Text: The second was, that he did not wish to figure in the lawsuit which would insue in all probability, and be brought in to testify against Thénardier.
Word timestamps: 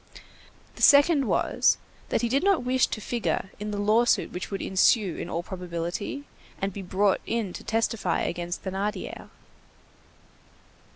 The 0.77 0.81
second 0.81 1.27
was, 1.27 1.77
that 2.09 2.23
he 2.23 2.27
did 2.27 2.43
not 2.43 2.63
wish 2.63 2.87
to 2.87 2.99
figure 2.99 3.51
in 3.59 3.69
the 3.69 3.77
lawsuit 3.77 4.31
which 4.31 4.49
would 4.49 4.59
insue 4.59 5.15
in 5.17 5.29
all 5.29 5.43
probability, 5.43 6.23
and 6.59 6.73
be 6.73 6.81
brought 6.81 7.21
in 7.27 7.53
to 7.53 7.63
testify 7.63 8.21
against 8.21 8.63
Thénardier. 8.63 9.29